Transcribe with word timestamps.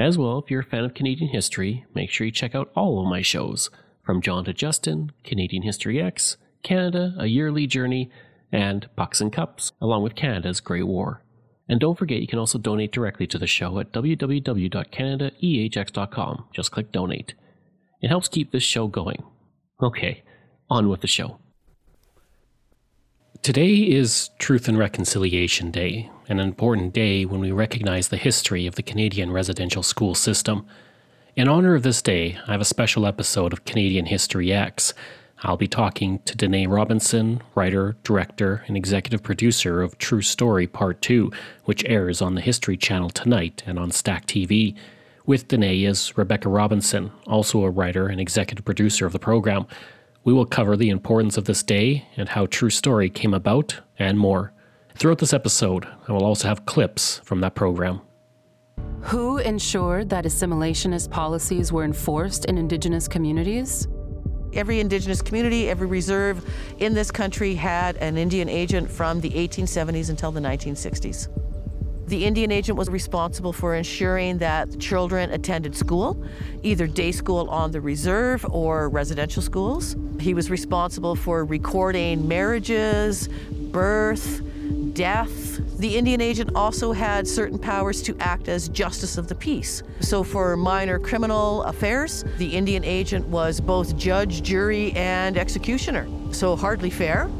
As 0.00 0.16
well, 0.16 0.38
if 0.38 0.50
you're 0.50 0.62
a 0.62 0.64
fan 0.64 0.84
of 0.84 0.94
Canadian 0.94 1.30
history, 1.30 1.84
make 1.94 2.08
sure 2.08 2.24
you 2.24 2.32
check 2.32 2.54
out 2.54 2.70
all 2.74 3.02
of 3.02 3.10
my 3.10 3.20
shows, 3.20 3.68
from 4.02 4.22
John 4.22 4.46
to 4.46 4.54
Justin, 4.54 5.12
Canadian 5.24 5.62
History 5.62 6.00
X, 6.00 6.38
Canada, 6.62 7.14
A 7.18 7.26
Yearly 7.26 7.66
Journey, 7.66 8.10
and 8.50 8.88
Pucks 8.96 9.20
and 9.20 9.30
Cups, 9.30 9.72
along 9.78 10.02
with 10.02 10.14
Canada's 10.14 10.60
Great 10.60 10.86
War. 10.86 11.22
And 11.68 11.78
don't 11.78 11.98
forget 11.98 12.22
you 12.22 12.26
can 12.26 12.38
also 12.38 12.56
donate 12.56 12.92
directly 12.92 13.26
to 13.26 13.36
the 13.36 13.46
show 13.46 13.78
at 13.78 13.92
www.canadaehx.com. 13.92 16.44
Just 16.50 16.70
click 16.70 16.92
donate. 16.92 17.34
It 18.00 18.08
helps 18.08 18.28
keep 18.28 18.52
this 18.52 18.62
show 18.62 18.86
going. 18.86 19.22
Okay, 19.82 20.22
on 20.70 20.88
with 20.88 21.02
the 21.02 21.08
show. 21.08 21.36
Today 23.42 23.72
is 23.72 24.28
Truth 24.38 24.68
and 24.68 24.76
Reconciliation 24.76 25.70
Day, 25.70 26.10
an 26.28 26.38
important 26.38 26.92
day 26.92 27.24
when 27.24 27.40
we 27.40 27.50
recognize 27.50 28.08
the 28.08 28.18
history 28.18 28.66
of 28.66 28.74
the 28.74 28.82
Canadian 28.82 29.32
residential 29.32 29.82
school 29.82 30.14
system. 30.14 30.66
In 31.36 31.48
honor 31.48 31.74
of 31.74 31.82
this 31.82 32.02
day, 32.02 32.38
I 32.46 32.52
have 32.52 32.60
a 32.60 32.66
special 32.66 33.06
episode 33.06 33.54
of 33.54 33.64
Canadian 33.64 34.04
History 34.04 34.52
X. 34.52 34.92
I'll 35.42 35.56
be 35.56 35.68
talking 35.68 36.18
to 36.26 36.36
Dinae 36.36 36.66
Robinson, 36.66 37.40
writer, 37.54 37.96
director, 38.04 38.62
and 38.68 38.76
executive 38.76 39.22
producer 39.22 39.80
of 39.80 39.96
True 39.96 40.20
Story 40.20 40.66
Part 40.66 41.00
2, 41.00 41.32
which 41.64 41.82
airs 41.86 42.20
on 42.20 42.34
the 42.34 42.42
History 42.42 42.76
Channel 42.76 43.08
tonight 43.08 43.62
and 43.64 43.78
on 43.78 43.90
Stack 43.90 44.26
TV. 44.26 44.76
With 45.24 45.48
Dinae 45.48 45.84
is 45.84 46.14
Rebecca 46.18 46.50
Robinson, 46.50 47.10
also 47.26 47.64
a 47.64 47.70
writer 47.70 48.06
and 48.06 48.20
executive 48.20 48.66
producer 48.66 49.06
of 49.06 49.14
the 49.14 49.18
program. 49.18 49.66
We 50.22 50.34
will 50.34 50.44
cover 50.44 50.76
the 50.76 50.90
importance 50.90 51.38
of 51.38 51.46
this 51.46 51.62
day 51.62 52.06
and 52.16 52.28
how 52.28 52.44
True 52.46 52.68
Story 52.68 53.08
came 53.08 53.32
about, 53.32 53.80
and 53.98 54.18
more. 54.18 54.52
Throughout 54.94 55.18
this 55.18 55.32
episode, 55.32 55.86
I 56.08 56.12
will 56.12 56.24
also 56.24 56.46
have 56.48 56.66
clips 56.66 57.20
from 57.24 57.40
that 57.40 57.54
program. 57.54 58.02
Who 59.02 59.38
ensured 59.38 60.10
that 60.10 60.26
assimilationist 60.26 61.10
policies 61.10 61.72
were 61.72 61.84
enforced 61.84 62.44
in 62.44 62.58
Indigenous 62.58 63.08
communities? 63.08 63.88
Every 64.52 64.80
Indigenous 64.80 65.22
community, 65.22 65.70
every 65.70 65.86
reserve 65.86 66.44
in 66.78 66.92
this 66.92 67.10
country 67.10 67.54
had 67.54 67.96
an 67.96 68.18
Indian 68.18 68.50
agent 68.50 68.90
from 68.90 69.22
the 69.22 69.30
1870s 69.30 70.10
until 70.10 70.32
the 70.32 70.40
1960s. 70.40 71.28
The 72.10 72.26
Indian 72.26 72.50
agent 72.50 72.76
was 72.76 72.88
responsible 72.88 73.52
for 73.52 73.76
ensuring 73.76 74.38
that 74.38 74.80
children 74.80 75.30
attended 75.30 75.76
school, 75.76 76.20
either 76.64 76.88
day 76.88 77.12
school 77.12 77.48
on 77.48 77.70
the 77.70 77.80
reserve 77.80 78.44
or 78.50 78.88
residential 78.88 79.40
schools. 79.40 79.94
He 80.18 80.34
was 80.34 80.50
responsible 80.50 81.14
for 81.14 81.44
recording 81.44 82.26
marriages, 82.26 83.28
birth, 83.70 84.42
death. 84.92 85.60
The 85.78 85.96
Indian 85.96 86.20
agent 86.20 86.50
also 86.56 86.90
had 86.90 87.28
certain 87.28 87.60
powers 87.60 88.02
to 88.02 88.16
act 88.18 88.48
as 88.48 88.68
justice 88.68 89.16
of 89.16 89.28
the 89.28 89.36
peace. 89.36 89.84
So, 90.00 90.24
for 90.24 90.56
minor 90.56 90.98
criminal 90.98 91.62
affairs, 91.62 92.24
the 92.38 92.56
Indian 92.56 92.82
agent 92.84 93.24
was 93.28 93.60
both 93.60 93.96
judge, 93.96 94.42
jury, 94.42 94.90
and 94.94 95.38
executioner. 95.38 96.08
So, 96.32 96.56
hardly 96.56 96.90
fair. 96.90 97.30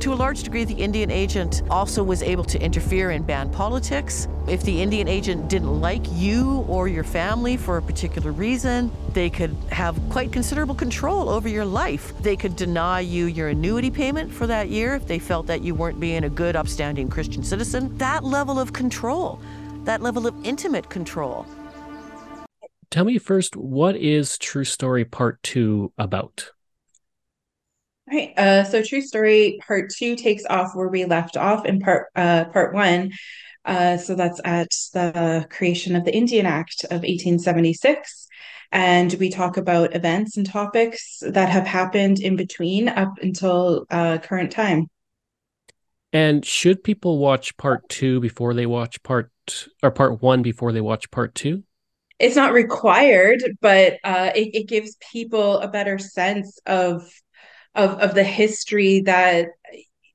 To 0.00 0.12
a 0.12 0.14
large 0.14 0.42
degree, 0.44 0.64
the 0.64 0.74
Indian 0.74 1.10
agent 1.10 1.62
also 1.68 2.04
was 2.04 2.22
able 2.22 2.44
to 2.44 2.60
interfere 2.62 3.10
in 3.10 3.22
band 3.22 3.52
politics. 3.52 4.28
If 4.46 4.62
the 4.62 4.80
Indian 4.80 5.08
agent 5.08 5.48
didn't 5.48 5.80
like 5.80 6.02
you 6.12 6.64
or 6.68 6.86
your 6.86 7.02
family 7.02 7.56
for 7.56 7.78
a 7.78 7.82
particular 7.82 8.30
reason, 8.30 8.92
they 9.14 9.30
could 9.30 9.56
have 9.70 9.98
quite 10.08 10.30
considerable 10.30 10.74
control 10.74 11.28
over 11.28 11.48
your 11.48 11.64
life. 11.64 12.12
They 12.20 12.36
could 12.36 12.54
deny 12.54 13.00
you 13.00 13.26
your 13.26 13.48
annuity 13.48 13.90
payment 13.90 14.32
for 14.32 14.46
that 14.46 14.68
year 14.68 14.94
if 14.94 15.08
they 15.08 15.18
felt 15.18 15.46
that 15.48 15.62
you 15.62 15.74
weren't 15.74 15.98
being 15.98 16.24
a 16.24 16.30
good, 16.30 16.54
upstanding 16.54 17.08
Christian 17.08 17.42
citizen. 17.42 17.96
That 17.98 18.22
level 18.22 18.60
of 18.60 18.72
control, 18.72 19.40
that 19.84 20.02
level 20.02 20.26
of 20.26 20.34
intimate 20.44 20.88
control. 20.88 21.46
Tell 22.90 23.04
me 23.04 23.18
first, 23.18 23.56
what 23.56 23.96
is 23.96 24.38
True 24.38 24.64
Story 24.64 25.04
Part 25.04 25.42
2 25.42 25.92
about? 25.98 26.52
All 28.08 28.16
right. 28.16 28.32
Uh, 28.36 28.64
so 28.64 28.82
True 28.82 29.00
Story 29.00 29.58
Part 29.66 29.90
Two 29.90 30.14
takes 30.14 30.44
off 30.48 30.74
where 30.74 30.88
we 30.88 31.04
left 31.04 31.36
off 31.36 31.64
in 31.66 31.80
part 31.80 32.06
uh, 32.14 32.44
Part 32.46 32.72
One. 32.72 33.12
Uh, 33.64 33.96
so 33.96 34.14
that's 34.14 34.40
at 34.44 34.70
the 34.92 35.46
creation 35.50 35.96
of 35.96 36.04
the 36.04 36.14
Indian 36.14 36.46
Act 36.46 36.84
of 36.84 37.02
1876. 37.02 38.28
And 38.70 39.12
we 39.14 39.30
talk 39.30 39.56
about 39.56 39.96
events 39.96 40.36
and 40.36 40.46
topics 40.46 41.20
that 41.22 41.48
have 41.48 41.66
happened 41.66 42.20
in 42.20 42.36
between 42.36 42.88
up 42.88 43.14
until 43.20 43.86
uh, 43.90 44.18
current 44.18 44.52
time. 44.52 44.86
And 46.12 46.44
should 46.44 46.84
people 46.84 47.18
watch 47.18 47.56
part 47.56 47.88
two 47.88 48.20
before 48.20 48.54
they 48.54 48.66
watch 48.66 49.02
part 49.02 49.30
or 49.82 49.90
part 49.90 50.22
one 50.22 50.42
before 50.42 50.72
they 50.72 50.80
watch 50.80 51.10
part 51.10 51.34
two? 51.34 51.64
It's 52.18 52.36
not 52.36 52.54
required, 52.54 53.42
but 53.60 53.98
uh, 54.02 54.30
it, 54.34 54.54
it 54.54 54.68
gives 54.68 54.96
people 55.12 55.58
a 55.58 55.68
better 55.68 55.98
sense 55.98 56.58
of 56.66 57.02
of 57.76 57.92
of 58.00 58.14
the 58.14 58.24
history 58.24 59.00
that 59.00 59.48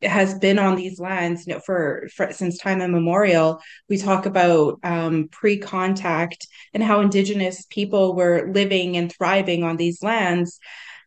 has 0.01 0.37
been 0.39 0.57
on 0.57 0.75
these 0.75 0.99
lands 0.99 1.45
you 1.45 1.53
know 1.53 1.59
for, 1.59 2.07
for 2.13 2.31
since 2.33 2.57
time 2.57 2.81
immemorial 2.81 3.61
we 3.87 3.97
talk 3.97 4.25
about 4.25 4.79
um, 4.83 5.29
pre-contact 5.31 6.47
and 6.73 6.83
how 6.83 7.01
indigenous 7.01 7.65
people 7.69 8.15
were 8.15 8.49
living 8.51 8.97
and 8.97 9.11
thriving 9.11 9.63
on 9.63 9.77
these 9.77 10.01
lands. 10.01 10.59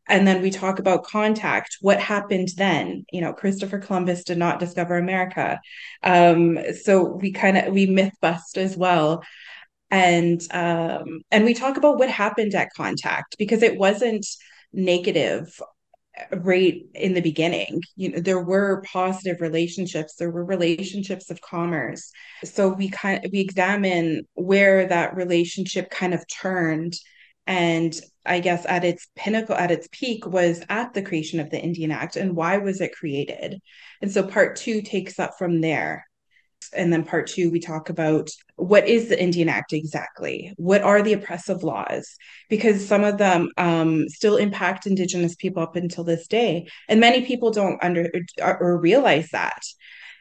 And 0.06 0.28
then 0.28 0.42
we 0.42 0.50
talk 0.50 0.78
about 0.78 1.04
contact. 1.04 1.78
What 1.81 1.98
happened 1.98 2.50
then? 2.56 3.04
You 3.10 3.22
know 3.22 3.32
christopher 3.32 3.78
columbus 3.78 4.25
did 4.25 4.38
not 4.38 4.60
discover 4.60 4.97
america. 4.97 5.60
Um, 6.03 6.59
so 6.82 7.03
we 7.04 7.32
kind 7.32 7.56
of 7.56 7.72
we 7.72 7.86
myth 7.86 8.15
bust 8.21 8.59
as 8.59 8.76
well. 8.76 9.25
And 9.91 10.41
um, 10.53 11.22
and 11.31 11.44
we 11.44 11.54
talk 11.54 11.76
about 11.76 11.98
what 11.98 12.10
happened 12.10 12.54
at 12.54 12.75
contact 12.76 13.36
because 13.38 13.62
it 13.62 13.78
wasn't 13.78 14.26
negative 14.72 15.60
right 16.32 16.82
in 16.94 17.14
the 17.14 17.20
beginning 17.20 17.80
you 17.97 18.10
know 18.10 18.20
there 18.20 18.42
were 18.42 18.82
positive 18.91 19.41
relationships 19.41 20.14
there 20.14 20.30
were 20.30 20.44
relationships 20.44 21.30
of 21.30 21.41
commerce. 21.41 22.10
So 22.44 22.69
we 22.69 22.88
kind 22.88 23.25
of 23.25 23.32
we 23.32 23.41
examine 23.41 24.26
where 24.34 24.86
that 24.86 25.16
relationship 25.16 25.91
kind 25.91 26.14
of 26.14 26.24
turned. 26.28 26.94
And 27.47 27.94
i 28.26 28.41
guess 28.41 28.64
at 28.66 28.84
its 28.84 29.08
pinnacle 29.16 29.54
at 29.54 29.70
its 29.70 29.86
peak 29.92 30.26
was 30.26 30.64
at 30.70 30.94
the 30.94 31.03
creation 31.03 31.41
of 31.41 31.50
the 31.50 31.60
indian 31.60 31.91
act 31.91 32.16
and 32.16 32.34
why 32.34 32.56
was 32.58 32.80
it 32.80 32.94
created? 32.94 33.60
And 34.00 34.10
so 34.10 34.22
part 34.26 34.56
two 34.56 34.82
takes 34.82 35.19
up 35.19 35.32
from 35.38 35.60
there 35.60 36.06
and 36.72 36.92
then 36.92 37.04
part 37.04 37.26
two 37.26 37.50
we 37.50 37.60
talk 37.60 37.88
about 37.88 38.28
what 38.56 38.86
is 38.88 39.08
the 39.08 39.20
indian 39.20 39.48
act 39.48 39.72
exactly? 39.72 40.52
What 40.56 40.82
are 40.82 41.02
the 41.02 41.12
oppressive 41.12 41.62
laws? 41.62 42.16
Because 42.48 42.86
some 42.86 43.04
of 43.04 43.19
them 43.19 43.50
um, 43.56 44.08
still 44.08 44.36
impact 44.36 44.86
indigenous 44.86 45.34
people 45.34 45.62
up 45.62 45.76
until 45.76 46.04
this 46.04 46.26
day 46.26 46.66
and 46.88 47.00
many 47.00 47.24
people 47.24 47.50
don't 47.50 47.82
under 47.82 48.10
or 48.38 48.80
realize 48.80 49.30
that. 49.30 49.62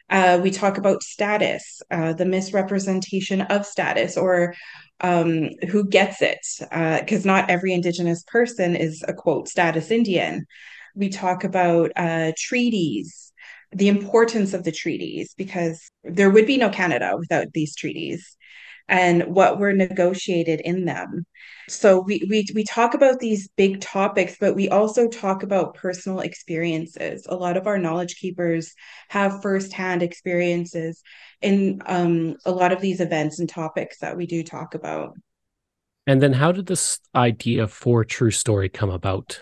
Uh, 0.09 0.39
we 0.43 0.51
talk 0.51 0.77
about 0.77 1.01
status 1.01 1.81
uh, 1.89 2.13
the 2.13 2.25
misrepresentation 2.25 3.41
of 3.41 3.65
status 3.65 4.17
or 4.17 4.53
um, 5.01 5.49
who 5.69 5.87
gets 5.87 6.21
it? 6.21 6.39
Because 6.59 7.25
uh, 7.25 7.27
not 7.27 7.49
every 7.49 7.73
indigenous 7.73 8.23
person 8.23 8.75
is 8.75 9.03
a 9.07 9.13
quote 9.13 9.47
status 9.47 9.91
indian. 9.91 10.45
We 10.95 11.09
talk 11.09 11.43
about 11.43 11.91
uh, 11.95 12.31
treaties 12.37 13.32
the 13.75 13.87
importance 13.87 14.53
of 14.53 14.63
the 14.63 14.71
treaties 14.71 15.33
because 15.37 15.89
there 16.03 16.29
would 16.29 16.45
be 16.45 16.57
no 16.57 16.69
Canada 16.69 17.15
without 17.17 17.47
these 17.53 17.75
treaties 17.75 18.37
and 18.87 19.23
what 19.23 19.59
were 19.59 19.73
negotiated 19.73 20.59
in 20.61 20.85
them. 20.85 21.25
So 21.69 22.01
we 22.01 22.25
we 22.29 22.45
we 22.53 22.63
talk 22.65 22.93
about 22.93 23.19
these 23.19 23.47
big 23.55 23.79
topics, 23.79 24.35
but 24.39 24.55
we 24.55 24.67
also 24.67 25.07
talk 25.07 25.43
about 25.43 25.75
personal 25.75 26.19
experiences. 26.19 27.25
A 27.29 27.35
lot 27.35 27.55
of 27.55 27.67
our 27.67 27.77
knowledge 27.77 28.17
keepers 28.17 28.73
have 29.09 29.41
firsthand 29.41 30.03
experiences 30.03 31.01
in 31.41 31.81
um, 31.85 32.35
a 32.45 32.51
lot 32.51 32.73
of 32.73 32.81
these 32.81 32.99
events 32.99 33.39
and 33.39 33.47
topics 33.47 33.99
that 33.99 34.17
we 34.17 34.25
do 34.25 34.43
talk 34.43 34.75
about. 34.75 35.13
And 36.05 36.21
then, 36.21 36.33
how 36.33 36.51
did 36.51 36.65
this 36.65 36.99
idea 37.15 37.67
for 37.67 38.03
True 38.03 38.31
Story 38.31 38.67
come 38.67 38.89
about? 38.89 39.41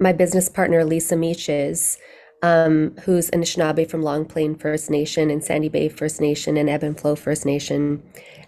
My 0.00 0.12
business 0.12 0.48
partner, 0.48 0.84
Lisa 0.84 1.14
Meeches, 1.14 1.98
um, 2.44 2.94
who's 3.04 3.30
Anishinaabe 3.30 3.88
from 3.88 4.02
Long 4.02 4.26
Plain 4.26 4.54
First 4.54 4.90
Nation 4.90 5.30
and 5.30 5.42
Sandy 5.42 5.70
Bay 5.70 5.88
First 5.88 6.20
Nation 6.20 6.58
and 6.58 6.68
Ebb 6.68 6.82
and 6.82 7.00
Flow 7.00 7.16
First 7.16 7.46
Nation, 7.46 8.02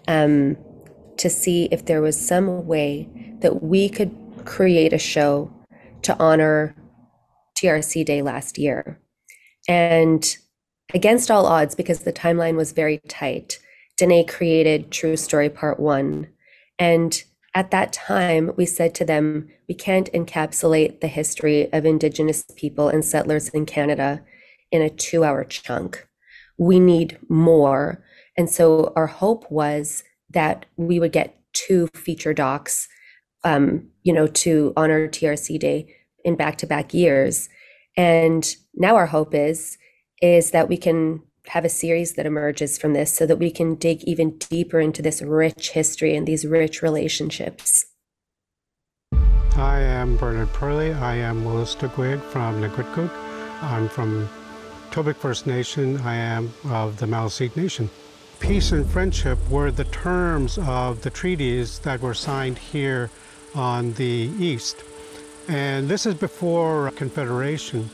um, 0.07 0.55
to 1.17 1.31
see 1.31 1.67
if 1.71 1.85
there 1.85 1.99
was 1.99 2.15
some 2.15 2.67
way 2.67 3.09
that 3.39 3.63
we 3.63 3.89
could 3.89 4.15
create 4.45 4.93
a 4.93 4.99
show 4.99 5.51
to 6.03 6.15
honor 6.19 6.75
TRC 7.57 8.05
Day 8.05 8.21
last 8.21 8.59
year. 8.59 9.01
And 9.67 10.23
against 10.93 11.31
all 11.31 11.47
odds, 11.47 11.73
because 11.73 12.01
the 12.01 12.13
timeline 12.13 12.55
was 12.55 12.73
very 12.73 12.99
tight, 13.07 13.57
Dinae 13.97 14.25
created 14.25 14.91
True 14.91 15.17
Story 15.17 15.49
Part 15.49 15.79
One. 15.79 16.27
And 16.77 17.23
at 17.57 17.71
that 17.71 17.91
time, 17.91 18.51
we 18.55 18.67
said 18.67 18.93
to 18.93 19.03
them, 19.03 19.49
we 19.67 19.73
can't 19.73 20.11
encapsulate 20.13 21.01
the 21.01 21.07
history 21.07 21.73
of 21.73 21.87
Indigenous 21.87 22.45
people 22.55 22.87
and 22.87 23.03
settlers 23.03 23.49
in 23.49 23.65
Canada 23.65 24.23
in 24.71 24.83
a 24.83 24.91
two 24.91 25.23
hour 25.23 25.43
chunk. 25.43 26.07
We 26.59 26.79
need 26.79 27.17
more. 27.29 28.03
And 28.37 28.47
so 28.47 28.93
our 28.95 29.07
hope 29.07 29.49
was 29.49 30.03
that 30.29 30.67
we 30.75 30.99
would 30.99 31.11
get 31.11 31.39
two 31.53 31.87
feature 31.95 32.31
docs, 32.31 32.87
um, 33.43 33.89
you 34.03 34.13
know, 34.13 34.27
to 34.27 34.71
honor 34.77 35.07
TRC 35.07 35.59
Day 35.59 35.95
in 36.23 36.35
back 36.35 36.59
to 36.59 36.67
back 36.67 36.93
years. 36.93 37.49
And 37.97 38.55
now 38.75 38.95
our 38.95 39.07
hope 39.07 39.33
is 39.33 39.79
is 40.21 40.51
that 40.51 40.69
we 40.69 40.77
can 40.77 41.23
have 41.49 41.65
a 41.65 41.69
series 41.69 42.13
that 42.13 42.25
emerges 42.25 42.77
from 42.77 42.93
this 42.93 43.13
so 43.13 43.25
that 43.25 43.37
we 43.37 43.51
can 43.51 43.75
dig 43.75 44.03
even 44.03 44.37
deeper 44.37 44.79
into 44.79 45.01
this 45.01 45.21
rich 45.21 45.71
history 45.71 46.15
and 46.15 46.27
these 46.27 46.45
rich 46.45 46.81
relationships. 46.81 47.85
I 49.55 49.79
am 49.79 50.17
Bernard 50.17 50.53
Perley. 50.53 50.93
I 50.93 51.15
am 51.15 51.43
Wolastoqiyik 51.43 52.21
from 52.31 52.61
Nagutguk. 52.61 53.11
I'm 53.61 53.89
from 53.89 54.29
Tobique 54.91 55.15
First 55.15 55.47
Nation. 55.47 55.97
I 56.01 56.15
am 56.15 56.53
of 56.65 56.97
the 56.97 57.05
Maliseet 57.05 57.55
Nation. 57.55 57.89
Peace 58.39 58.71
and 58.71 58.85
friendship 58.85 59.39
were 59.49 59.71
the 59.71 59.85
terms 59.85 60.59
of 60.59 61.01
the 61.01 61.09
treaties 61.09 61.79
that 61.79 62.01
were 62.01 62.13
signed 62.13 62.57
here 62.59 63.09
on 63.55 63.93
the 63.93 64.29
east. 64.37 64.83
And 65.47 65.89
this 65.89 66.05
is 66.05 66.13
before 66.13 66.91
Confederation. 66.91 67.89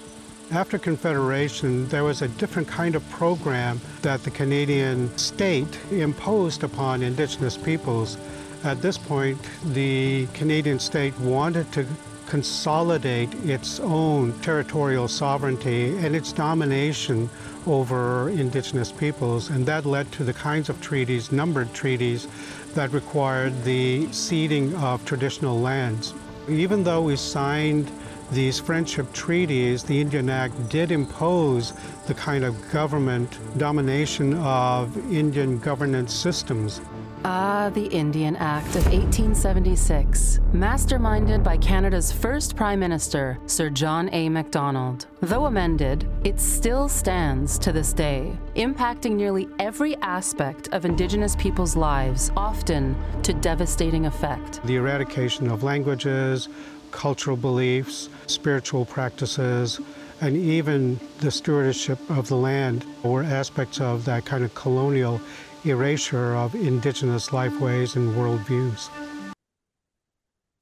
After 0.52 0.78
Confederation, 0.78 1.88
there 1.88 2.04
was 2.04 2.22
a 2.22 2.28
different 2.28 2.68
kind 2.68 2.96
of 2.96 3.10
program 3.10 3.80
that 4.02 4.24
the 4.24 4.30
Canadian 4.30 5.16
state 5.18 5.80
imposed 5.92 6.64
upon 6.64 7.02
Indigenous 7.02 7.58
peoples. 7.58 8.18
At 8.64 8.82
this 8.82 8.98
point, 8.98 9.40
the 9.74 10.28
Canadian 10.34 10.80
state 10.80 11.18
wanted 11.20 11.72
to 11.72 11.86
consolidate 12.28 13.34
its 13.46 13.80
own 13.80 14.34
territorial 14.42 15.08
sovereignty 15.08 15.98
and 15.98 16.16
its 16.16 16.32
domination 16.32 17.30
over 17.66 18.30
Indigenous 18.30 18.92
peoples, 18.92 19.50
and 19.50 19.66
that 19.66 19.86
led 19.86 20.12
to 20.12 20.24
the 20.24 20.34
kinds 20.34 20.70
of 20.70 20.80
treaties, 20.82 21.32
numbered 21.32 21.74
treaties, 21.74 22.28
that 22.76 22.92
required 22.92 23.64
the 23.64 24.12
ceding 24.12 24.76
of 24.76 25.04
traditional 25.06 25.60
lands. 25.60 26.14
Even 26.50 26.84
though 26.84 27.02
we 27.02 27.16
signed 27.16 27.90
these 28.32 28.60
friendship 28.60 29.12
treaties, 29.14 29.84
the 29.84 30.00
Indian 30.00 30.30
Act 30.30 30.70
did 30.70 30.92
impose 30.92 31.74
the 32.08 32.14
kind 32.14 32.44
of 32.44 32.72
government 32.72 33.38
domination 33.58 34.34
of 34.36 34.96
Indian 35.12 35.60
governance 35.60 36.14
systems. 36.14 36.82
Ah, 37.26 37.72
the 37.74 37.86
Indian 37.86 38.36
Act 38.36 38.76
of 38.76 38.86
1876, 38.88 40.42
masterminded 40.52 41.42
by 41.42 41.56
Canada's 41.56 42.12
first 42.12 42.54
Prime 42.54 42.80
Minister, 42.82 43.40
Sir 43.46 43.70
John 43.70 44.10
A. 44.12 44.28
Macdonald. 44.28 45.08
Though 45.22 45.46
amended, 45.46 46.06
it 46.26 46.38
still 46.38 46.90
stands 46.90 47.58
to 47.60 47.72
this 47.72 47.94
day, 47.94 48.38
impacting 48.58 49.16
nearly 49.16 49.48
every 49.58 49.96
aspect 49.98 50.68
of 50.74 50.84
Indigenous 50.84 51.38
people's 51.38 51.78
lives, 51.78 52.30
often 52.36 52.94
to 53.22 53.32
devastating 53.32 54.06
effect. 54.06 54.62
The 54.66 54.76
eradication 54.76 55.50
of 55.50 55.64
languages, 55.64 56.50
cultural 56.92 57.38
beliefs, 57.38 58.10
spiritual 58.28 58.86
practices, 58.86 59.80
and 60.22 60.38
even 60.38 61.00
the 61.20 61.32
stewardship 61.32 62.00
of 62.10 62.28
the 62.28 62.36
land 62.36 62.86
were 63.04 63.24
aspects 63.24 63.82
of 63.82 64.06
that 64.06 64.26
kind 64.26 64.44
of 64.44 64.54
colonial 64.56 65.20
erasure 65.66 66.36
of 66.36 66.56
indigenous 66.56 67.30
lifeways 67.30 67.96
and 67.96 68.16
worldviews. 68.16 68.90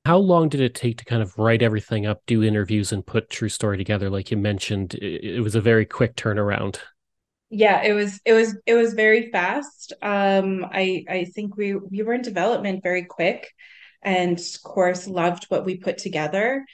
How 0.06 0.18
long 0.18 0.50
did 0.50 0.62
it 0.62 0.74
take 0.74 0.98
to 0.98 1.06
kind 1.06 1.22
of 1.22 1.38
write 1.38 1.62
everything 1.62 2.08
up, 2.08 2.24
do 2.26 2.44
interviews, 2.44 2.92
and 2.92 3.06
put 3.06 3.30
True 3.30 3.50
Story 3.50 3.78
together? 3.78 4.10
Like 4.10 4.32
you 4.32 4.38
mentioned, 4.38 4.96
it 4.96 5.44
was 5.44 5.54
a 5.54 5.62
very 5.62 5.86
quick 5.86 6.16
turnaround. 6.16 6.80
Yeah, 7.52 7.84
it 7.84 7.94
was 7.94 8.20
it 8.26 8.34
was 8.34 8.58
it 8.66 8.74
was 8.76 8.94
very 8.94 9.30
fast. 9.30 9.94
Um, 10.02 10.66
I 10.72 11.06
I 11.08 11.26
think 11.26 11.56
we 11.56 11.76
we 11.76 12.02
were 12.02 12.14
in 12.14 12.22
development 12.22 12.82
very 12.82 13.04
quick, 13.04 13.54
and 14.02 14.40
of 14.40 14.64
course 14.64 15.08
loved 15.08 15.46
what 15.46 15.66
we 15.66 15.78
put 15.78 15.98
together. 16.00 16.66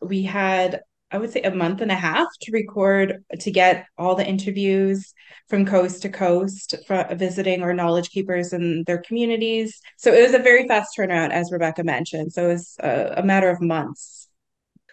We 0.00 0.22
had 0.22 0.80
I 1.12 1.18
would 1.18 1.32
say 1.32 1.42
a 1.42 1.54
month 1.54 1.80
and 1.82 1.92
a 1.92 1.96
half 1.96 2.26
to 2.42 2.52
record 2.52 3.22
to 3.38 3.50
get 3.50 3.86
all 3.96 4.16
the 4.16 4.26
interviews 4.26 5.14
from 5.48 5.64
coast 5.64 6.02
to 6.02 6.08
coast, 6.08 6.74
visiting 7.12 7.62
our 7.62 7.72
knowledge 7.72 8.10
keepers 8.10 8.52
and 8.52 8.84
their 8.86 8.98
communities. 8.98 9.80
So 9.98 10.12
it 10.12 10.22
was 10.22 10.34
a 10.34 10.40
very 10.40 10.66
fast 10.66 10.90
turnaround, 10.98 11.30
as 11.30 11.52
Rebecca 11.52 11.84
mentioned. 11.84 12.32
So 12.32 12.46
it 12.46 12.52
was 12.54 12.76
a, 12.80 13.14
a 13.18 13.22
matter 13.22 13.48
of 13.48 13.60
months. 13.60 14.28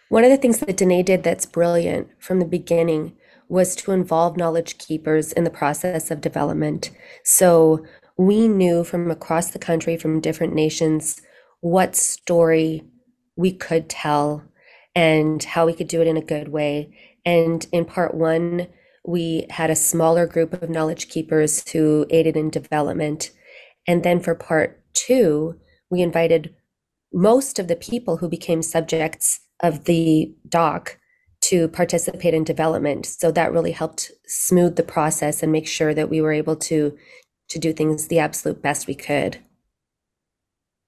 One 0.08 0.22
of 0.22 0.30
the 0.30 0.36
things 0.36 0.60
that 0.60 0.76
Dinae 0.76 1.02
did 1.02 1.24
that's 1.24 1.46
brilliant 1.46 2.08
from 2.20 2.38
the 2.38 2.44
beginning 2.44 3.16
was 3.48 3.74
to 3.76 3.90
involve 3.90 4.36
knowledge 4.36 4.78
keepers 4.78 5.32
in 5.32 5.42
the 5.42 5.50
process 5.50 6.12
of 6.12 6.20
development. 6.20 6.92
So 7.24 7.84
we 8.16 8.46
knew 8.46 8.84
from 8.84 9.10
across 9.10 9.50
the 9.50 9.58
country, 9.58 9.96
from 9.96 10.20
different 10.20 10.54
nations, 10.54 11.20
what 11.60 11.96
story 11.96 12.84
we 13.36 13.52
could 13.52 13.88
tell 13.88 14.44
and 14.94 15.42
how 15.42 15.66
we 15.66 15.74
could 15.74 15.88
do 15.88 16.00
it 16.00 16.06
in 16.06 16.16
a 16.16 16.22
good 16.22 16.48
way. 16.48 16.96
And 17.24 17.66
in 17.72 17.84
part 17.84 18.14
one, 18.14 18.68
we 19.06 19.46
had 19.50 19.70
a 19.70 19.76
smaller 19.76 20.26
group 20.26 20.52
of 20.62 20.70
knowledge 20.70 21.08
keepers 21.08 21.68
who 21.70 22.06
aided 22.10 22.36
in 22.36 22.50
development. 22.50 23.30
And 23.86 24.02
then 24.02 24.20
for 24.20 24.34
part 24.34 24.82
two, 24.94 25.58
we 25.90 26.00
invited 26.00 26.54
most 27.12 27.58
of 27.58 27.68
the 27.68 27.76
people 27.76 28.16
who 28.16 28.28
became 28.28 28.62
subjects 28.62 29.40
of 29.60 29.84
the 29.84 30.34
doc 30.48 30.98
to 31.42 31.68
participate 31.68 32.34
in 32.34 32.42
development. 32.42 33.04
So 33.04 33.30
that 33.30 33.52
really 33.52 33.72
helped 33.72 34.10
smooth 34.26 34.76
the 34.76 34.82
process 34.82 35.42
and 35.42 35.52
make 35.52 35.68
sure 35.68 35.92
that 35.92 36.08
we 36.08 36.20
were 36.20 36.32
able 36.32 36.56
to 36.56 36.96
to 37.50 37.58
do 37.58 37.74
things 37.74 38.08
the 38.08 38.18
absolute 38.18 38.62
best 38.62 38.86
we 38.86 38.94
could. 38.94 39.38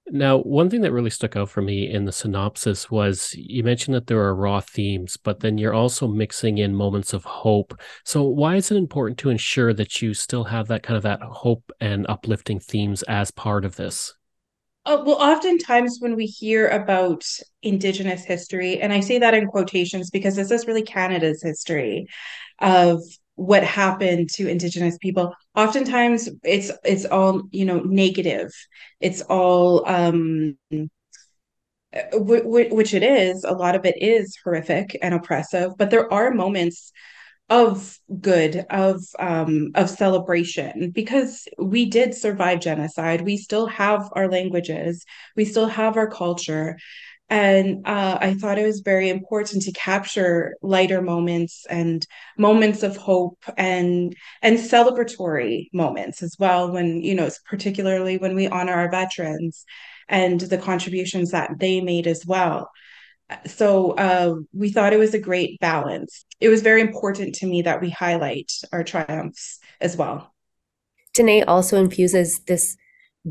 Now, 0.09 0.39
one 0.39 0.71
thing 0.71 0.83
that 0.83 0.93
really 0.93 1.11
stuck 1.11 1.35
out 1.35 1.51
for 1.51 1.63
me 1.63 1.91
in 1.91 2.05
the 2.05 2.13
synopsis 2.13 2.91
was 2.91 3.35
you 3.37 3.65
mentioned 3.65 3.95
that 3.97 4.07
there 4.07 4.21
are 4.21 4.37
raw 4.37 4.61
themes, 4.61 5.17
but 5.17 5.41
then 5.41 5.59
you're 5.59 5.75
also 5.75 6.07
mixing 6.07 6.59
in 6.59 6.77
moments 6.77 7.13
of 7.13 7.25
hope. 7.25 7.79
So, 8.05 8.23
why 8.23 8.55
is 8.55 8.71
it 8.71 8.77
important 8.77 9.19
to 9.19 9.31
ensure 9.31 9.75
that 9.75 10.01
you 10.01 10.15
still 10.15 10.45
have 10.45 10.69
that 10.69 10.85
kind 10.85 10.97
of 10.97 11.03
that 11.03 11.23
hope 11.23 11.73
and 11.81 12.07
uplifting 12.09 12.61
themes 12.61 13.03
as 13.05 13.33
part 13.33 13.65
of 13.65 13.75
this? 13.75 14.15
Uh, 14.85 15.03
well, 15.05 15.17
oftentimes 15.17 15.99
when 15.99 16.15
we 16.15 16.27
hear 16.27 16.69
about 16.69 17.25
Indigenous 17.63 18.25
history, 18.25 18.81
and 18.81 18.93
I 18.93 19.01
say 19.01 19.19
that 19.19 19.35
in 19.35 19.49
quotations 19.49 20.11
because 20.11 20.37
this 20.37 20.53
is 20.53 20.69
really 20.69 20.83
Canada's 20.83 21.43
history 21.43 22.07
of 22.61 23.03
what 23.37 23.65
happened 23.65 24.31
to 24.35 24.49
indigenous 24.49 24.99
people. 24.99 25.35
Oftentimes 25.55 26.29
it's 26.45 26.73
it's 26.85 27.05
all 27.07 27.43
you 27.53 27.65
know 27.65 27.81
negative. 27.81 28.51
It's 29.01 29.23
all 29.23 29.87
um 29.89 30.59
w- 32.13 32.43
w- 32.43 32.75
which 32.75 32.95
it 32.95 33.03
is 33.03 33.45
a 33.45 33.53
lot 33.53 33.75
of 33.75 33.85
it 33.85 33.97
is 34.03 34.37
horrific 34.45 34.97
and 35.03 35.15
oppressive 35.15 35.73
but 35.79 35.91
there 35.91 36.13
are 36.13 36.31
moments 36.31 36.93
of 37.51 37.99
good 38.21 38.65
of 38.71 39.03
um 39.19 39.71
of 39.77 39.91
celebration 39.91 40.91
because 40.95 41.49
we 41.59 41.87
did 41.87 42.15
survive 42.15 42.61
genocide. 42.61 43.23
We 43.23 43.37
still 43.39 43.67
have 43.67 44.09
our 44.13 44.29
languages. 44.31 45.05
We 45.37 45.45
still 45.47 45.67
have 45.69 45.97
our 45.97 46.11
culture 46.11 46.79
and 47.29 47.87
uh, 47.87 48.19
I 48.21 48.35
thought 48.35 48.59
it 48.59 48.67
was 48.67 48.81
very 48.81 49.09
important 49.09 49.63
to 49.63 49.73
capture 49.73 50.55
lighter 50.63 51.03
moments 51.03 51.67
and 51.69 52.07
moments 52.39 52.83
of 52.85 52.97
hope 52.97 53.39
and 53.57 54.15
and 54.43 54.59
celebratory 54.59 55.69
moments 55.73 56.23
as 56.23 56.37
well. 56.39 56.71
When 56.71 57.03
you 57.03 57.15
know, 57.15 57.29
particularly 57.49 58.19
when 58.19 58.37
we 58.37 58.47
honor 58.47 58.75
our 58.75 58.91
veterans 58.91 59.65
and 60.09 60.41
the 60.41 60.59
contributions 60.59 61.33
that 61.33 61.51
they 61.59 61.81
made 61.81 62.07
as 62.07 62.25
well. 62.25 62.71
So 63.47 63.91
uh, 63.93 64.37
we 64.53 64.71
thought 64.71 64.93
it 64.93 65.01
was 65.01 65.15
a 65.15 65.19
great 65.19 65.59
balance. 65.59 66.25
It 66.39 66.49
was 66.49 66.63
very 66.63 66.81
important 66.81 67.35
to 67.37 67.47
me 67.47 67.63
that 67.63 67.81
we 67.81 67.91
highlight 67.91 68.53
our 68.73 68.85
triumphs 68.85 69.59
as 69.81 69.97
well. 69.97 70.33
Dinae 71.13 71.43
also 71.43 71.77
infuses 71.77 72.41
this 72.47 72.77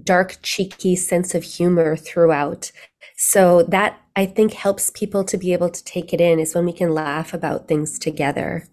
dark, 0.04 0.38
cheeky 0.42 0.96
sense 0.96 1.36
of 1.36 1.44
humor 1.44 1.96
throughout. 1.96 2.72
So 3.18 3.64
that 3.64 4.00
I 4.16 4.25
think 4.25 4.54
helps 4.54 4.90
people 4.90 5.24
to 5.25 5.38
be 5.38 5.54
able 5.54 5.70
to 5.70 5.84
take 5.84 6.14
it 6.14 6.22
in 6.22 6.40
is 6.40 6.56
when 6.56 6.66
we 6.66 6.74
can 6.74 6.94
laugh 6.94 7.34
about 7.34 7.68
things 7.68 7.98
together. 8.00 8.66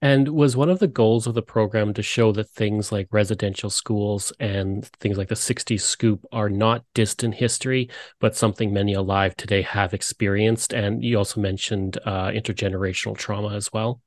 And 0.00 0.30
was 0.30 0.56
one 0.56 0.68
of 0.68 0.80
the 0.80 0.88
goals 0.88 1.28
of 1.28 1.34
the 1.34 1.42
program 1.42 1.94
to 1.94 2.02
show 2.02 2.32
that 2.32 2.50
things 2.50 2.90
like 2.90 3.06
residential 3.12 3.70
schools 3.70 4.32
and 4.40 4.84
things 4.98 5.16
like 5.16 5.28
the 5.28 5.36
60s 5.36 5.84
scoop 5.84 6.26
are 6.32 6.50
not 6.50 6.84
distant 6.92 7.36
history, 7.36 7.88
but 8.18 8.34
something 8.34 8.72
many 8.72 8.94
alive 8.94 9.36
today 9.36 9.62
have 9.62 9.94
experienced? 9.94 10.74
And 10.74 11.04
you 11.04 11.18
also 11.18 11.40
mentioned 11.40 11.98
uh, 12.04 12.30
intergenerational 12.30 13.16
trauma 13.16 13.54
as 13.54 13.72
well. 13.72 14.00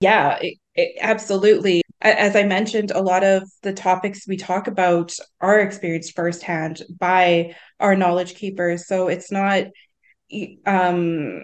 Yeah, 0.00 0.36
it, 0.40 0.58
it, 0.74 0.96
absolutely. 1.00 1.83
As 2.04 2.36
I 2.36 2.44
mentioned, 2.44 2.90
a 2.90 3.00
lot 3.00 3.24
of 3.24 3.44
the 3.62 3.72
topics 3.72 4.28
we 4.28 4.36
talk 4.36 4.66
about 4.68 5.12
are 5.40 5.58
experienced 5.58 6.14
firsthand 6.14 6.82
by 6.98 7.56
our 7.80 7.96
knowledge 7.96 8.34
keepers. 8.34 8.86
So 8.86 9.08
it's 9.08 9.32
not 9.32 9.64
um, 10.66 11.42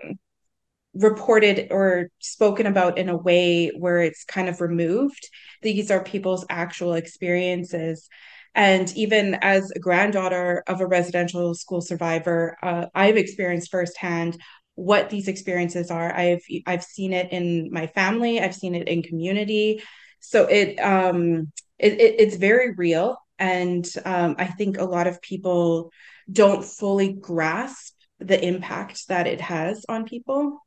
reported 0.95 1.69
or 1.71 2.11
spoken 2.19 2.67
about 2.67 2.99
in 2.99 3.09
a 3.09 3.17
way 3.17 3.69
where 3.69 4.01
it's 4.03 4.25
kind 4.25 4.49
of 4.49 4.61
removed. 4.61 5.31
These 5.63 5.91
are 5.91 6.05
people's 6.05 6.45
actual 6.51 6.95
experiences. 6.95 8.09
And 8.55 8.93
even 8.97 9.39
as 9.43 9.71
a 9.71 9.79
granddaughter 9.79 10.65
of 10.67 10.81
a 10.81 10.87
residential 10.87 11.55
school 11.55 11.81
survivor, 11.81 12.57
uh, 12.63 12.87
I've 12.95 13.17
experienced 13.17 13.71
firsthand 13.71 14.37
what 14.75 15.11
these 15.11 15.29
experiences 15.29 15.91
are. 15.91 16.13
I've 16.15 16.43
I've 16.67 16.83
seen 16.85 17.13
it 17.13 17.33
in 17.33 17.71
my 17.71 17.87
family. 17.87 18.41
I've 18.41 18.55
seen 18.55 18.75
it 18.75 18.89
in 18.89 19.03
community. 19.03 19.83
So 20.21 20.47
it 20.47 20.79
um 20.79 21.53
it, 21.79 21.95
it 21.95 22.21
it's 22.21 22.37
very 22.37 22.73
real, 22.75 23.17
and 23.39 23.87
um, 24.05 24.37
I 24.39 24.47
think 24.47 24.79
a 24.79 24.85
lot 24.85 25.07
of 25.07 25.21
people 25.23 25.93
don't 26.31 26.65
fully 26.65 27.13
grasp 27.13 27.95
the 28.19 28.43
impact 28.45 29.09
that 29.09 29.27
it 29.27 29.41
has 29.41 29.85
on 29.89 30.05
people 30.05 30.61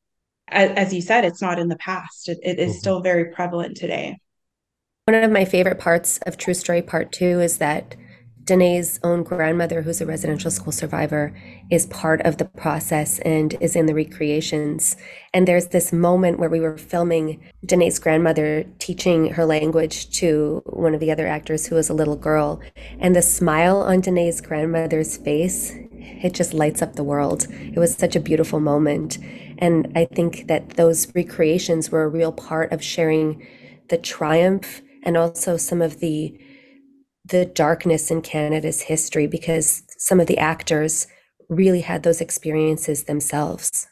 as, 0.47 0.71
as 0.71 0.93
you 0.93 1.01
said, 1.01 1.25
it's 1.25 1.41
not 1.41 1.59
in 1.59 1.67
the 1.67 1.77
past. 1.77 2.29
it, 2.29 2.39
it 2.43 2.59
is 2.59 2.71
mm-hmm. 2.71 2.79
still 2.79 3.01
very 3.01 3.25
prevalent 3.31 3.77
today. 3.77 4.19
One 5.05 5.21
of 5.21 5.31
my 5.31 5.45
favorite 5.45 5.79
parts 5.79 6.19
of 6.25 6.37
True 6.37 6.53
Story 6.53 6.81
Part 6.81 7.11
Two 7.11 7.41
is 7.41 7.57
that 7.57 7.95
Dinae's 8.45 8.99
own 9.03 9.23
grandmother, 9.23 9.81
who's 9.81 10.01
a 10.01 10.05
residential 10.05 10.51
school 10.51 10.73
survivor, 10.73 11.33
is 11.69 11.85
part 11.85 12.19
of 12.21 12.37
the 12.37 12.45
process 12.45 13.19
and 13.19 13.55
is 13.61 13.73
in 13.73 13.85
the 13.85 13.93
recreations. 13.93 14.97
And 15.33 15.47
there's 15.47 15.67
this 15.67 15.93
moment 15.93 16.39
where 16.39 16.49
we 16.49 16.59
were 16.59 16.77
filming 16.77 17.41
Dinae's 17.65 17.99
grandmother 17.99 18.65
teaching 18.79 19.33
her 19.33 19.45
language 19.45 20.09
to 20.17 20.61
one 20.65 20.93
of 20.93 20.99
the 20.99 21.11
other 21.11 21.25
actors 21.25 21.67
who 21.67 21.75
was 21.75 21.89
a 21.89 21.93
little 21.93 22.17
girl. 22.17 22.59
And 22.99 23.15
the 23.15 23.21
smile 23.21 23.77
on 23.77 24.01
Dinae's 24.01 24.41
grandmother's 24.41 25.15
face, 25.15 25.71
it 25.93 26.33
just 26.33 26.53
lights 26.53 26.81
up 26.81 26.95
the 26.95 27.03
world. 27.03 27.47
It 27.49 27.79
was 27.79 27.95
such 27.95 28.17
a 28.17 28.19
beautiful 28.19 28.59
moment. 28.59 29.19
And 29.59 29.89
I 29.95 30.03
think 30.03 30.47
that 30.47 30.71
those 30.71 31.13
recreations 31.15 31.91
were 31.91 32.03
a 32.03 32.09
real 32.09 32.33
part 32.33 32.73
of 32.73 32.83
sharing 32.83 33.47
the 33.87 33.97
triumph 33.97 34.81
and 35.03 35.15
also 35.15 35.55
some 35.55 35.81
of 35.81 35.99
the 35.99 36.37
the 37.25 37.45
darkness 37.45 38.11
in 38.11 38.21
Canada's 38.21 38.81
history 38.81 39.27
because 39.27 39.83
some 39.97 40.19
of 40.19 40.27
the 40.27 40.37
actors 40.37 41.07
really 41.49 41.81
had 41.81 42.03
those 42.03 42.21
experiences 42.21 43.03
themselves. 43.03 43.87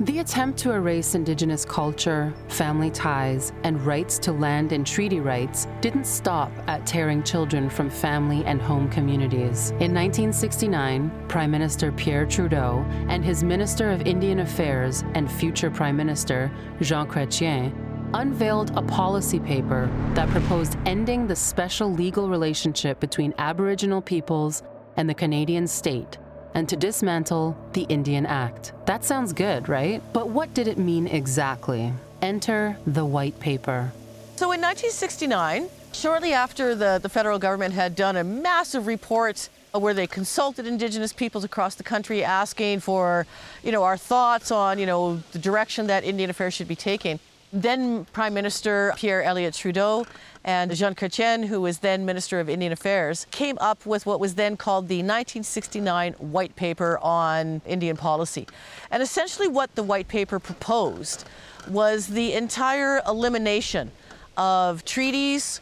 The 0.00 0.20
attempt 0.20 0.58
to 0.60 0.72
erase 0.72 1.14
Indigenous 1.14 1.64
culture, 1.64 2.32
family 2.48 2.90
ties, 2.90 3.52
and 3.62 3.80
rights 3.84 4.18
to 4.20 4.32
land 4.32 4.72
and 4.72 4.86
treaty 4.86 5.20
rights 5.20 5.66
didn't 5.80 6.06
stop 6.06 6.50
at 6.66 6.86
tearing 6.86 7.22
children 7.22 7.68
from 7.68 7.90
family 7.90 8.44
and 8.44 8.60
home 8.60 8.88
communities. 8.88 9.70
In 9.70 9.94
1969, 9.94 11.10
Prime 11.28 11.50
Minister 11.50 11.92
Pierre 11.92 12.26
Trudeau 12.26 12.84
and 13.08 13.24
his 13.24 13.44
Minister 13.44 13.90
of 13.90 14.02
Indian 14.02 14.40
Affairs 14.40 15.04
and 15.14 15.30
future 15.30 15.70
Prime 15.70 15.96
Minister, 15.96 16.50
Jean 16.80 17.06
Chrétien, 17.06 17.72
unveiled 18.14 18.70
a 18.76 18.82
policy 18.82 19.40
paper 19.40 19.90
that 20.14 20.28
proposed 20.28 20.78
ending 20.86 21.26
the 21.26 21.34
special 21.34 21.92
legal 21.92 22.28
relationship 22.28 23.00
between 23.00 23.34
Aboriginal 23.38 24.00
peoples 24.00 24.62
and 24.96 25.10
the 25.10 25.14
Canadian 25.14 25.66
state 25.66 26.16
and 26.54 26.68
to 26.68 26.76
dismantle 26.76 27.56
the 27.72 27.82
Indian 27.82 28.24
Act. 28.24 28.72
That 28.86 29.04
sounds 29.04 29.32
good, 29.32 29.68
right? 29.68 30.00
But 30.12 30.28
what 30.28 30.54
did 30.54 30.68
it 30.68 30.78
mean 30.78 31.08
exactly? 31.08 31.92
Enter 32.22 32.76
the 32.86 33.04
white 33.04 33.38
paper. 33.40 33.92
So 34.36 34.52
in 34.52 34.60
1969, 34.60 35.68
shortly 35.92 36.32
after 36.32 36.76
the, 36.76 37.00
the 37.02 37.08
federal 37.08 37.40
government 37.40 37.74
had 37.74 37.96
done 37.96 38.16
a 38.16 38.22
massive 38.22 38.86
report 38.86 39.48
where 39.72 39.92
they 39.92 40.06
consulted 40.06 40.68
indigenous 40.68 41.12
peoples 41.12 41.42
across 41.42 41.74
the 41.74 41.82
country 41.82 42.22
asking 42.22 42.78
for, 42.78 43.26
you 43.64 43.72
know, 43.72 43.82
our 43.82 43.96
thoughts 43.96 44.52
on, 44.52 44.78
you 44.78 44.86
know, 44.86 45.20
the 45.32 45.38
direction 45.40 45.88
that 45.88 46.04
Indian 46.04 46.30
affairs 46.30 46.54
should 46.54 46.68
be 46.68 46.76
taking. 46.76 47.18
Then 47.54 48.04
Prime 48.06 48.34
Minister 48.34 48.92
Pierre 48.96 49.22
Elliott 49.22 49.54
Trudeau 49.54 50.06
and 50.42 50.74
Jean 50.74 50.96
Chrétien, 50.96 51.44
who 51.44 51.60
was 51.60 51.78
then 51.78 52.04
Minister 52.04 52.40
of 52.40 52.48
Indian 52.48 52.72
Affairs, 52.72 53.28
came 53.30 53.56
up 53.60 53.86
with 53.86 54.06
what 54.06 54.18
was 54.18 54.34
then 54.34 54.56
called 54.56 54.88
the 54.88 54.96
1969 54.96 56.14
White 56.14 56.56
Paper 56.56 56.98
on 56.98 57.62
Indian 57.64 57.96
Policy. 57.96 58.48
And 58.90 59.04
essentially, 59.04 59.46
what 59.46 59.72
the 59.76 59.84
White 59.84 60.08
Paper 60.08 60.40
proposed 60.40 61.26
was 61.68 62.08
the 62.08 62.32
entire 62.32 63.00
elimination 63.06 63.92
of 64.36 64.84
treaties, 64.84 65.60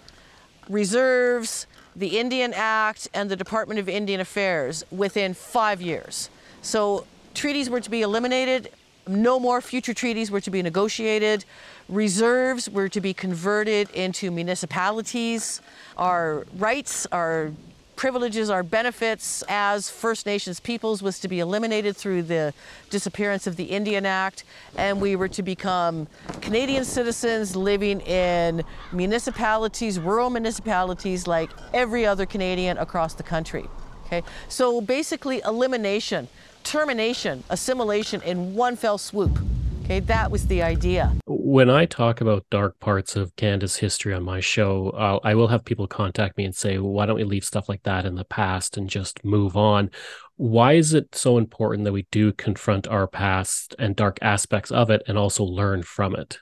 reserves, 0.71 1.67
the 1.95 2.19
Indian 2.19 2.55
Act, 2.55 3.07
and 3.13 3.31
the 3.31 3.37
Department 3.37 3.79
of 3.79 3.87
Indian 3.87 4.19
Affairs 4.19 4.83
within 4.91 5.35
five 5.35 5.83
years. 5.83 6.31
So 6.63 7.07
treaties 7.35 7.69
were 7.69 7.81
to 7.81 7.91
be 7.91 8.01
eliminated, 8.01 8.71
no 9.06 9.40
more 9.40 9.61
future 9.61 9.94
treaties 9.94 10.30
were 10.30 10.40
to 10.40 10.50
be 10.50 10.62
negotiated. 10.62 11.44
Reserves 11.88 12.68
were 12.68 12.88
to 12.88 13.00
be 13.00 13.12
converted 13.12 13.90
into 13.90 14.30
municipalities. 14.30 15.61
Our 15.97 16.47
rights, 16.56 17.06
our 17.12 17.52
privileges, 17.97 18.50
our 18.50 18.62
benefits 18.62 19.44
as 19.49 19.88
First 19.88 20.26
Nations 20.26 20.59
peoples 20.59 21.02
was 21.02 21.18
to 21.21 21.28
be 21.28 21.40
eliminated 21.40 21.97
through 21.97 22.23
the 22.23 22.52
disappearance 22.90 23.47
of 23.47 23.56
the 23.56 23.64
Indian 23.64 24.06
Act, 24.06 24.44
and 24.76 25.00
we 25.00 25.14
were 25.14 25.28
to 25.28 25.42
become 25.42 26.09
Canadian 26.40 26.85
citizens 26.85 27.54
living 27.54 28.00
in 28.00 28.64
municipalities, 28.92 30.00
rural 30.00 30.30
municipalities, 30.30 31.26
like 31.26 31.50
every 31.73 32.04
other 32.04 32.26
Canadian 32.26 32.78
across 32.78 33.14
the 33.14 33.23
country. 33.23 33.66
Okay, 34.06 34.23
so 34.49 34.80
basically 34.80 35.40
elimination 35.44 36.28
termination, 36.64 37.45
assimilation 37.50 38.23
in 38.23 38.54
one 38.54 38.76
fell 38.76 38.99
swoop. 38.99 39.38
Okay, 39.85 39.99
that 40.00 40.31
was 40.31 40.47
the 40.47 40.62
idea. 40.62 41.12
When 41.26 41.69
I 41.69 41.87
talk 41.87 42.21
about 42.21 42.47
dark 42.50 42.78
parts 42.78 43.16
of 43.16 43.35
Canada's 43.35 43.76
history 43.76 44.14
on 44.14 44.23
my 44.23 44.38
show, 44.38 44.90
I'll, 44.97 45.21
I 45.25 45.35
will 45.35 45.49
have 45.49 45.64
people 45.64 45.88
contact 45.88 46.37
me 46.37 46.45
and 46.45 46.54
say, 46.54 46.78
well, 46.78 46.92
why 46.92 47.04
don't 47.04 47.16
we 47.16 47.25
leave 47.25 47.45
stuff 47.45 47.69
like 47.69 47.83
that 47.83 48.07
in 48.07 48.14
the 48.14 48.25
past 48.25 48.76
and 48.76 48.88
just 48.88 49.25
move 49.25 49.57
on? 49.57 49.90
Why 50.37 50.75
is 50.75 50.95
it 50.95 51.14
so 51.16 51.37
important 51.37 51.85
that 51.85 51.92
we 51.92 52.07
do 52.12 52.33
confront 52.33 52.87
our 52.87 53.09
past 53.09 53.75
and 53.78 53.97
dark 53.97 54.19
aspects 54.23 54.71
of 54.71 54.88
it 54.88 55.02
and 55.09 55.19
also 55.19 55.42
learn 55.42 55.83
from 55.83 56.14
it? 56.14 56.38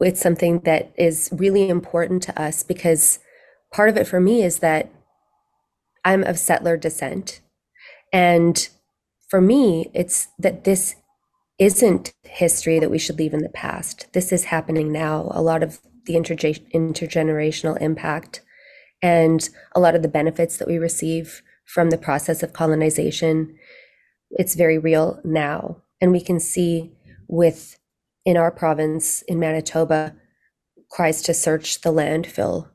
It's 0.00 0.20
something 0.20 0.60
that 0.60 0.92
is 0.98 1.30
really 1.32 1.68
important 1.68 2.22
to 2.24 2.40
us 2.40 2.62
because 2.62 3.18
part 3.72 3.88
of 3.88 3.96
it 3.96 4.06
for 4.06 4.20
me 4.20 4.42
is 4.42 4.58
that 4.58 4.90
I'm 6.04 6.22
of 6.22 6.38
settler 6.38 6.76
descent. 6.76 7.40
And 8.14 8.68
for 9.28 9.40
me, 9.40 9.90
it's 9.92 10.28
that 10.38 10.62
this 10.62 10.94
isn't 11.58 12.14
history 12.22 12.78
that 12.78 12.90
we 12.90 12.98
should 12.98 13.18
leave 13.18 13.34
in 13.34 13.42
the 13.42 13.48
past. 13.48 14.06
This 14.12 14.30
is 14.32 14.44
happening 14.44 14.92
now. 14.92 15.32
A 15.32 15.42
lot 15.42 15.64
of 15.64 15.80
the 16.06 16.14
interge- 16.14 16.64
intergenerational 16.72 17.80
impact 17.80 18.42
and 19.02 19.48
a 19.74 19.80
lot 19.80 19.96
of 19.96 20.02
the 20.02 20.08
benefits 20.08 20.58
that 20.58 20.68
we 20.68 20.78
receive 20.78 21.42
from 21.66 21.90
the 21.90 21.98
process 21.98 22.42
of 22.42 22.52
colonization, 22.52 23.56
it's 24.30 24.54
very 24.54 24.78
real 24.78 25.20
now. 25.24 25.82
And 26.00 26.12
we 26.12 26.20
can 26.20 26.38
see 26.38 26.92
with 27.26 27.78
in 28.24 28.36
our 28.36 28.52
province 28.52 29.22
in 29.22 29.40
Manitoba 29.40 30.14
cries 30.90 31.20
to 31.22 31.34
search 31.34 31.80
the 31.80 31.92
landfill 31.92 32.68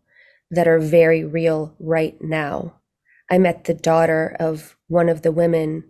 that 0.51 0.67
are 0.67 0.79
very 0.79 1.23
real 1.23 1.75
right 1.79 2.17
now. 2.19 2.78
I 3.29 3.37
met 3.37 3.65
the 3.65 3.73
daughter 3.73 4.35
of 4.39 4.75
one 4.87 5.09
of 5.09 5.21
the 5.21 5.31
women 5.31 5.83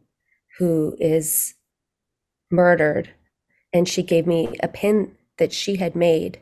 who 0.57 0.95
is 0.99 1.53
murdered, 2.51 3.09
and 3.71 3.87
she 3.87 4.03
gave 4.03 4.27
me 4.27 4.55
a 4.61 4.67
pin 4.67 5.15
that 5.37 5.53
she 5.53 5.77
had 5.77 5.95
made. 5.95 6.41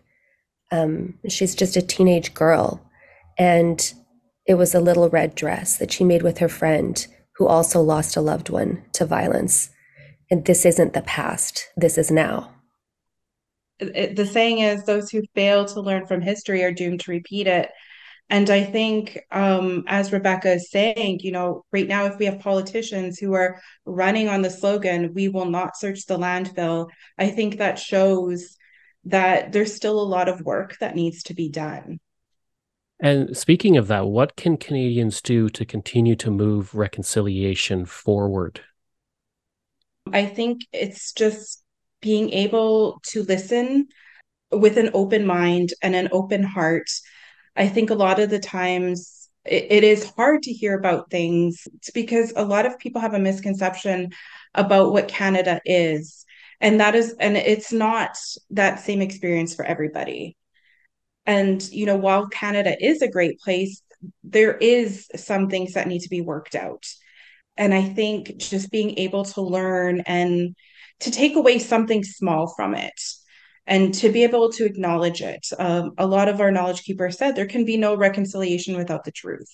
Um, 0.72 1.20
she's 1.30 1.56
just 1.56 1.78
a 1.78 1.82
teenage 1.82 2.34
girl, 2.34 2.82
and 3.38 3.94
it 4.46 4.56
was 4.56 4.74
a 4.74 4.80
little 4.80 5.10
red 5.10 5.36
dress 5.36 5.78
that 5.78 5.92
she 5.92 6.04
made 6.04 6.24
with 6.24 6.40
her 6.40 6.50
friend 6.50 7.06
who 7.36 7.48
also 7.48 7.82
lost 7.82 8.16
a 8.16 8.22
loved 8.22 8.50
one 8.50 8.84
to 8.94 9.06
violence. 9.06 9.70
And 10.32 10.46
this 10.46 10.66
isn't 10.66 10.94
the 10.94 11.04
past, 11.04 11.68
this 11.78 11.98
is 11.98 12.10
now. 12.10 12.52
the 13.80 14.28
saying 14.30 14.60
is 14.60 14.84
those 14.84 15.12
who 15.12 15.22
fail 15.36 15.66
to 15.66 15.80
learn 15.80 16.08
from 16.08 16.22
history 16.22 16.64
are 16.64 16.72
doomed 16.72 17.02
to 17.02 17.12
repeat 17.12 17.46
it. 17.46 17.70
And 18.30 18.50
I 18.50 18.64
think, 18.64 19.20
um, 19.32 19.86
as 19.88 20.12
Rebecca 20.12 20.54
is 20.54 20.70
saying, 20.70 21.22
you 21.22 21.32
know, 21.32 21.64
right 21.72 21.88
now, 21.88 22.06
if 22.06 22.18
we 22.18 22.26
have 22.26 22.40
politicians 22.40 23.18
who 23.18 23.34
are 23.34 23.62
running 23.86 24.28
on 24.28 24.42
the 24.42 24.50
slogan, 24.50 25.14
we 25.14 25.30
will 25.30 25.46
not 25.46 25.78
search 25.78 26.06
the 26.06 26.18
landfill, 26.18 26.90
I 27.18 27.30
think 27.30 27.58
that 27.58 27.80
shows 27.80 28.58
that 29.06 29.54
there's 29.54 29.74
still 29.74 30.02
a 30.02 30.04
lot 30.04 30.28
of 30.28 30.42
work 30.42 30.78
that 30.80 30.96
needs 30.96 31.24
to 31.24 31.34
be 31.34 31.50
done. 31.50 32.00
And 33.00 33.38
speaking 33.38 33.78
of 33.78 33.88
that, 33.88 34.08
what 34.08 34.36
can 34.36 34.58
Canadians 34.58 35.22
do 35.22 35.50
to 35.50 35.64
continue 35.64 36.16
to 36.18 36.32
move 36.32 36.76
reconciliation 36.76 37.86
forward? 37.86 38.62
I 40.12 40.26
think 40.26 40.62
it's 40.74 41.14
just 41.14 41.64
being 42.02 42.32
able 42.32 43.00
to 43.08 43.24
listen 43.24 43.88
with 44.52 44.78
an 44.78 44.90
open 44.94 45.26
mind 45.26 45.74
and 45.82 45.96
an 45.96 46.10
open 46.12 46.44
heart. 46.44 46.90
I 47.58 47.68
think 47.68 47.90
a 47.90 47.96
lot 47.96 48.20
of 48.20 48.30
the 48.30 48.40
times 48.40 49.30
it, 49.44 49.68
it 49.70 49.84
is 49.84 50.10
hard 50.12 50.44
to 50.44 50.54
hear 50.54 50.78
about 50.78 51.10
things 51.10 51.68
because 51.94 52.32
a 52.36 52.46
lot 52.46 52.66
of 52.66 52.80
people 52.80 53.02
have 53.02 53.14
a 53.14 53.20
misconception 53.20 54.12
about 54.54 54.92
what 54.94 55.08
Canada 55.08 55.60
is. 55.66 56.24
And 56.62 56.80
that 56.80 56.96
is, 56.96 57.16
and 57.20 57.36
it's 57.36 57.74
not 57.74 58.18
that 58.52 58.80
same 58.80 59.02
experience 59.02 59.56
for 59.56 59.66
everybody. 59.66 60.38
And, 61.26 61.62
you 61.72 61.86
know, 61.86 61.98
while 61.98 62.28
Canada 62.28 62.76
is 62.80 63.02
a 63.02 63.12
great 63.12 63.40
place, 63.40 63.82
there 64.24 64.56
is 64.56 65.08
some 65.16 65.50
things 65.50 65.74
that 65.74 65.88
need 65.88 66.02
to 66.02 66.10
be 66.10 66.22
worked 66.22 66.56
out. 66.56 66.86
And 67.58 67.74
I 67.74 67.84
think 67.84 68.38
just 68.38 68.72
being 68.72 68.98
able 69.00 69.26
to 69.26 69.42
learn 69.42 70.02
and 70.02 70.56
to 71.02 71.12
take 71.12 71.36
away 71.36 71.60
something 71.60 72.04
small 72.04 72.54
from 72.56 72.76
it 72.76 73.00
and 73.68 73.94
to 73.96 74.10
be 74.10 74.24
able 74.24 74.52
to 74.54 74.66
acknowledge 74.66 75.22
it. 75.22 75.46
Um, 75.60 75.92
a 75.98 76.08
lot 76.08 76.30
of 76.30 76.40
our 76.40 76.52
knowledge 76.52 76.84
keepers 76.84 77.18
said 77.18 77.36
there 77.36 77.46
can 77.46 77.66
be 77.66 77.78
no 77.78 77.96
reconciliation 77.96 78.78
without 78.78 79.04
the 79.04 79.12
truth. 79.12 79.50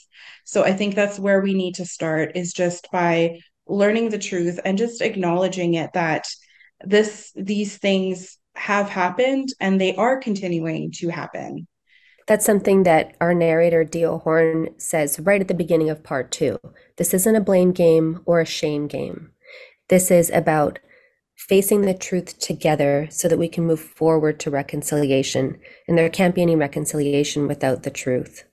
So 0.46 0.63
I 0.63 0.74
think 0.74 0.93
that's 0.93 1.20
where 1.20 1.41
we 1.41 1.53
need 1.53 1.75
to 1.75 1.86
start 1.86 2.36
is 2.36 2.53
just 2.53 2.88
by 2.91 3.39
learning 3.67 4.10
the 4.10 4.20
truth 4.20 4.60
and 4.63 4.77
just 4.77 5.01
acknowledging 5.01 5.74
it 5.74 5.91
that 5.93 6.27
this 6.86 7.32
these 7.36 7.77
things 7.77 8.38
have 8.55 8.88
happened 8.89 9.50
and 9.60 9.82
they 9.82 9.96
are 9.96 10.20
continuing 10.20 10.91
to 10.91 11.10
happen. 11.10 11.67
That's 12.27 12.46
something 12.46 12.84
that 12.84 13.15
our 13.20 13.34
narrator, 13.34 13.84
Tiio 13.84 14.22
Horn, 14.22 14.70
says 14.77 15.20
right 15.20 15.41
at 15.41 15.48
the 15.48 15.53
beginning 15.53 15.89
of 15.89 16.03
part 16.03 16.32
two. 16.32 16.60
This 16.98 17.13
isn't 17.13 17.36
a 17.36 17.41
blame 17.41 17.72
game 17.72 18.22
or 18.25 18.39
a 18.39 18.46
shame 18.46 18.88
game. 18.88 19.32
This 19.89 20.10
is 20.10 20.29
about 20.29 20.79
facing 21.48 21.82
the 21.82 21.94
truth 21.94 22.40
together 22.40 23.08
so 23.12 23.28
that 23.28 23.38
we 23.38 23.50
can 23.50 23.66
move 23.66 23.80
forward 23.80 24.40
to 24.40 24.50
reconciliation. 24.50 25.60
And 25.88 25.98
there 25.98 26.10
can't 26.10 26.34
be 26.34 26.42
any 26.42 26.56
reconciliation 26.56 27.48
without 27.48 27.84
the 27.84 27.92
truth. 27.92 28.46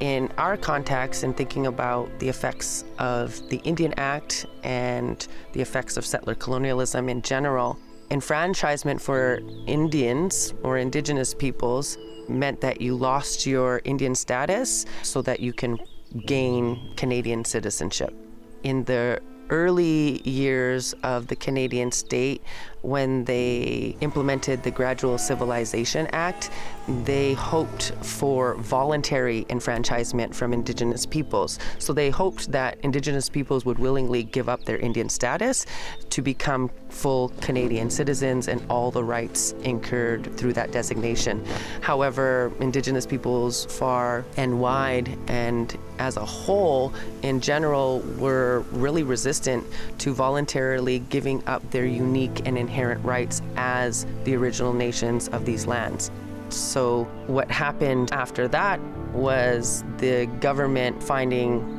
In 0.00 0.30
our 0.38 0.56
context, 0.56 1.24
in 1.24 1.34
thinking 1.34 1.66
about 1.66 2.08
the 2.18 2.28
effects 2.28 2.84
of 2.98 3.48
the 3.48 3.58
Indian 3.58 3.94
Act 3.96 4.46
and 4.62 5.26
the 5.52 5.60
effects 5.60 5.96
of 5.96 6.04
settler 6.04 6.34
colonialism 6.34 7.08
in 7.08 7.22
general, 7.22 7.78
enfranchisement 8.10 9.00
for 9.00 9.40
Indians 9.66 10.54
or 10.62 10.78
Indigenous 10.78 11.34
peoples 11.34 11.96
meant 12.28 12.60
that 12.60 12.80
you 12.80 12.96
lost 12.96 13.46
your 13.46 13.80
Indian 13.84 14.14
status 14.14 14.84
so 15.02 15.22
that 15.22 15.40
you 15.40 15.52
can 15.52 15.78
gain 16.26 16.94
Canadian 16.96 17.44
citizenship. 17.44 18.14
In 18.62 18.84
the 18.84 19.20
early 19.50 20.20
years 20.28 20.94
of 21.02 21.26
the 21.28 21.36
Canadian 21.36 21.92
state, 21.92 22.42
when 22.82 23.24
they 23.24 23.96
implemented 24.00 24.62
the 24.62 24.70
Gradual 24.70 25.18
Civilization 25.18 26.06
Act, 26.12 26.50
they 27.04 27.34
hoped 27.34 27.92
for 28.02 28.54
voluntary 28.54 29.44
enfranchisement 29.50 30.34
from 30.34 30.52
Indigenous 30.52 31.04
peoples. 31.04 31.58
So 31.78 31.92
they 31.92 32.10
hoped 32.10 32.52
that 32.52 32.78
Indigenous 32.82 33.28
peoples 33.28 33.64
would 33.64 33.78
willingly 33.78 34.22
give 34.22 34.48
up 34.48 34.64
their 34.64 34.78
Indian 34.78 35.08
status 35.08 35.66
to 36.10 36.22
become 36.22 36.70
full 36.88 37.30
Canadian 37.40 37.90
citizens 37.90 38.48
and 38.48 38.64
all 38.68 38.90
the 38.90 39.02
rights 39.02 39.52
incurred 39.62 40.36
through 40.36 40.52
that 40.54 40.72
designation. 40.72 41.44
However, 41.80 42.52
Indigenous 42.60 43.06
peoples 43.06 43.66
far 43.66 44.24
and 44.36 44.60
wide 44.60 45.16
and 45.28 45.76
as 45.98 46.16
a 46.16 46.24
whole 46.24 46.92
in 47.22 47.40
general 47.40 48.00
were 48.18 48.60
really 48.72 49.02
resistant 49.02 49.64
to 49.98 50.12
voluntarily 50.12 51.00
giving 51.10 51.42
up 51.46 51.68
their 51.70 51.86
unique 51.86 52.46
and 52.46 52.56
inherent 52.56 53.04
rights 53.04 53.42
as 53.56 54.06
the 54.24 54.34
original 54.34 54.72
nations 54.72 55.28
of 55.28 55.44
these 55.44 55.66
lands. 55.66 56.10
So, 56.50 57.04
what 57.26 57.50
happened 57.50 58.10
after 58.12 58.48
that 58.48 58.80
was 59.12 59.84
the 59.98 60.26
government 60.40 61.02
finding 61.02 61.77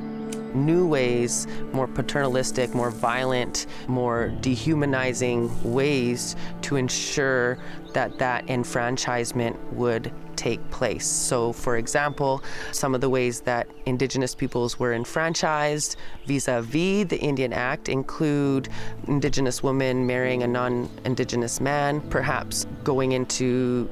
new 0.53 0.87
ways, 0.87 1.47
more 1.73 1.87
paternalistic, 1.87 2.73
more 2.73 2.91
violent, 2.91 3.67
more 3.87 4.29
dehumanizing 4.41 5.49
ways 5.63 6.35
to 6.61 6.75
ensure 6.75 7.57
that 7.93 8.17
that 8.19 8.49
enfranchisement 8.49 9.57
would 9.73 10.11
take 10.35 10.71
place. 10.71 11.05
So, 11.05 11.51
for 11.51 11.75
example, 11.75 12.41
some 12.71 12.95
of 12.95 13.01
the 13.01 13.09
ways 13.09 13.41
that 13.41 13.67
Indigenous 13.85 14.33
peoples 14.33 14.79
were 14.79 14.93
enfranchised 14.93 15.97
vis 16.27 16.47
a 16.47 16.61
vis 16.61 17.07
the 17.07 17.19
Indian 17.19 17.51
Act 17.51 17.89
include 17.89 18.69
Indigenous 19.07 19.61
women 19.61 20.07
marrying 20.07 20.43
a 20.43 20.47
non 20.47 20.89
Indigenous 21.03 21.59
man, 21.59 21.99
perhaps 22.09 22.65
going 22.85 23.11
into 23.11 23.89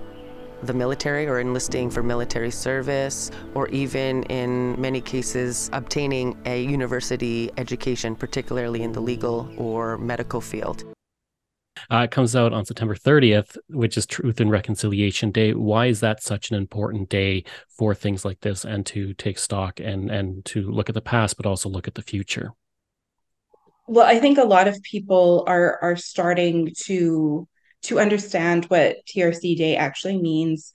the 0.63 0.73
military 0.73 1.27
or 1.27 1.39
enlisting 1.39 1.89
for 1.89 2.03
military 2.03 2.51
service, 2.51 3.31
or 3.53 3.67
even 3.69 4.23
in 4.23 4.79
many 4.79 5.01
cases, 5.01 5.69
obtaining 5.73 6.37
a 6.45 6.63
university 6.63 7.51
education, 7.57 8.15
particularly 8.15 8.83
in 8.83 8.91
the 8.91 8.99
legal 8.99 9.49
or 9.57 9.97
medical 9.97 10.41
field. 10.41 10.83
Uh, 11.91 11.99
it 11.99 12.11
comes 12.11 12.35
out 12.35 12.53
on 12.53 12.65
September 12.65 12.95
30th, 12.95 13.57
which 13.69 13.97
is 13.97 14.05
Truth 14.05 14.39
and 14.39 14.51
Reconciliation 14.51 15.31
Day. 15.31 15.53
Why 15.53 15.85
is 15.85 15.99
that 15.99 16.21
such 16.23 16.49
an 16.49 16.57
important 16.57 17.09
day 17.09 17.43
for 17.69 17.93
things 17.93 18.25
like 18.25 18.41
this 18.41 18.65
and 18.65 18.85
to 18.87 19.13
take 19.13 19.37
stock 19.37 19.79
and, 19.79 20.09
and 20.09 20.43
to 20.45 20.69
look 20.69 20.89
at 20.89 20.95
the 20.95 21.01
past, 21.01 21.37
but 21.37 21.45
also 21.45 21.69
look 21.69 21.87
at 21.87 21.95
the 21.95 22.01
future? 22.01 22.53
Well, 23.87 24.05
I 24.05 24.19
think 24.19 24.37
a 24.37 24.43
lot 24.43 24.67
of 24.67 24.81
people 24.83 25.45
are 25.47 25.79
are 25.81 25.95
starting 25.95 26.73
to 26.85 27.47
to 27.83 27.99
understand 27.99 28.65
what 28.65 28.97
TRC 29.05 29.57
Day 29.57 29.75
actually 29.75 30.21
means, 30.21 30.71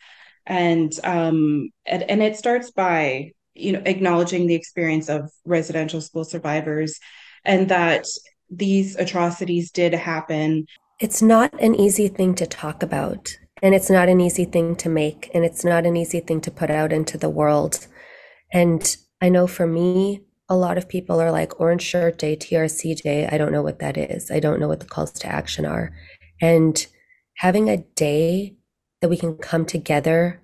and 0.46 0.92
um, 1.04 1.70
and, 1.86 2.02
and 2.04 2.22
it 2.22 2.36
starts 2.36 2.70
by 2.70 3.32
you 3.54 3.72
know 3.72 3.82
acknowledging 3.84 4.46
the 4.46 4.54
experience 4.54 5.08
of 5.08 5.30
residential 5.44 6.00
school 6.00 6.24
survivors, 6.24 6.98
and 7.44 7.68
that 7.68 8.06
these 8.50 8.96
atrocities 8.96 9.70
did 9.70 9.94
happen. 9.94 10.66
It's 11.00 11.22
not 11.22 11.52
an 11.60 11.74
easy 11.74 12.08
thing 12.08 12.34
to 12.36 12.46
talk 12.46 12.82
about, 12.82 13.36
and 13.62 13.74
it's 13.74 13.90
not 13.90 14.08
an 14.08 14.20
easy 14.20 14.44
thing 14.44 14.76
to 14.76 14.88
make, 14.88 15.30
and 15.34 15.44
it's 15.44 15.64
not 15.64 15.86
an 15.86 15.96
easy 15.96 16.20
thing 16.20 16.40
to 16.42 16.50
put 16.50 16.70
out 16.70 16.92
into 16.92 17.18
the 17.18 17.30
world. 17.30 17.86
And 18.52 18.96
I 19.20 19.28
know 19.28 19.46
for 19.46 19.66
me, 19.66 20.20
a 20.48 20.56
lot 20.56 20.76
of 20.76 20.88
people 20.88 21.20
are 21.20 21.30
like 21.30 21.58
Orange 21.58 21.82
Shirt 21.82 22.18
Day, 22.18 22.36
TRC 22.36 23.00
Day. 23.02 23.26
I 23.26 23.38
don't 23.38 23.52
know 23.52 23.62
what 23.62 23.78
that 23.78 23.96
is. 23.96 24.30
I 24.30 24.38
don't 24.38 24.60
know 24.60 24.68
what 24.68 24.80
the 24.80 24.86
calls 24.86 25.12
to 25.12 25.26
action 25.26 25.64
are. 25.64 25.92
And 26.42 26.84
having 27.36 27.70
a 27.70 27.78
day 27.78 28.56
that 29.00 29.08
we 29.08 29.16
can 29.16 29.36
come 29.36 29.64
together, 29.64 30.42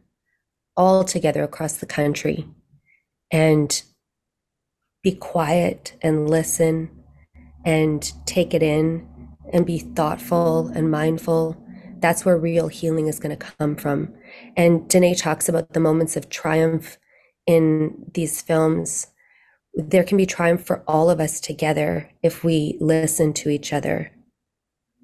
all 0.77 1.03
together 1.03 1.43
across 1.43 1.77
the 1.77 1.87
country, 1.87 2.47
and 3.33 3.83
be 5.03 5.13
quiet 5.13 5.97
and 6.01 6.31
listen 6.31 6.91
and 7.65 8.13
take 8.27 8.55
it 8.55 8.63
in 8.63 9.09
and 9.53 9.67
be 9.67 9.81
thoughtful 9.81 10.69
and 10.69 10.91
mindful. 10.91 11.57
That's 11.99 12.25
where 12.25 12.39
real 12.39 12.69
healing 12.69 13.09
is 13.09 13.19
going 13.19 13.37
to 13.37 13.47
come 13.59 13.75
from. 13.75 14.15
And 14.57 14.89
Dinae 14.89 15.15
talks 15.15 15.49
about 15.49 15.73
the 15.73 15.81
moments 15.81 16.17
of 16.17 16.29
triumph 16.29 16.97
in 17.47 18.11
these 18.15 18.41
films. 18.41 19.09
There 19.75 20.05
can 20.05 20.17
be 20.17 20.27
triumph 20.27 20.65
for 20.65 20.85
all 20.87 21.11
of 21.11 21.19
us 21.19 21.41
together 21.41 22.11
if 22.23 22.45
we 22.45 22.77
listen 22.81 23.33
to 23.35 23.51
each 23.51 23.73
other 23.73 24.13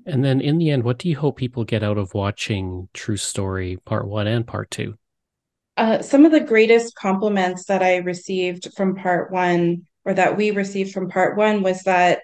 and 0.07 0.25
then 0.25 0.41
in 0.41 0.59
the 0.59 0.71
end, 0.71 0.85
what 0.85 0.99
do 0.99 1.09
you 1.09 1.17
hope 1.17 1.37
people 1.37 1.65
get 1.65 1.83
out 1.83 1.99
of 1.99 2.15
watching 2.15 2.89
True 2.93 3.17
Story 3.17 3.79
Part 3.85 4.07
One 4.07 4.27
and 4.27 4.47
Part 4.47 4.71
Two? 4.71 4.95
Uh, 5.77 6.03
some 6.03 6.25
of 6.25 6.33
the 6.33 6.41
greatest 6.41 6.95
compliments 6.95 7.67
that 7.67 7.83
I 7.83 7.97
received 7.97 8.73
from 8.77 8.95
Part 8.95 9.33
One, 9.33 9.87
or 10.05 10.15
that 10.15 10.37
we 10.37 10.51
received 10.51 10.93
from 10.93 11.09
Part 11.09 11.37
One, 11.37 11.63
was 11.63 11.83
that 11.83 12.21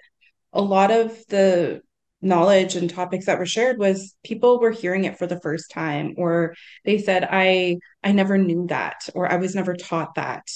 a 0.53 0.61
lot 0.61 0.91
of 0.91 1.17
the 1.27 1.81
knowledge 2.21 2.75
and 2.75 2.89
topics 2.89 3.25
that 3.25 3.39
were 3.39 3.45
shared 3.45 3.79
was 3.79 4.15
people 4.23 4.59
were 4.59 4.71
hearing 4.71 5.05
it 5.05 5.17
for 5.17 5.25
the 5.25 5.39
first 5.39 5.71
time 5.71 6.13
or 6.17 6.53
they 6.85 6.99
said 6.99 7.27
i 7.31 7.77
i 8.03 8.11
never 8.11 8.37
knew 8.37 8.67
that 8.67 9.09
or 9.15 9.31
i 9.31 9.37
was 9.37 9.55
never 9.55 9.73
taught 9.73 10.13
that 10.15 10.47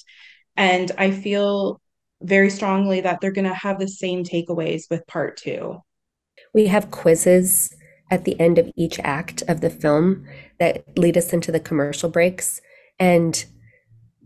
and 0.55 0.91
i 0.99 1.09
feel 1.09 1.81
very 2.21 2.51
strongly 2.51 3.01
that 3.01 3.19
they're 3.19 3.31
going 3.31 3.47
to 3.47 3.53
have 3.53 3.79
the 3.79 3.87
same 3.87 4.23
takeaways 4.23 4.83
with 4.91 5.07
part 5.07 5.37
2 5.37 5.75
we 6.55 6.67
have 6.67 6.89
quizzes 6.89 7.75
at 8.09 8.23
the 8.23 8.39
end 8.39 8.57
of 8.57 8.71
each 8.77 8.97
act 9.03 9.43
of 9.49 9.59
the 9.59 9.69
film 9.69 10.25
that 10.57 10.97
lead 10.97 11.17
us 11.17 11.33
into 11.33 11.51
the 11.51 11.59
commercial 11.59 12.09
breaks. 12.09 12.61
And 12.97 13.45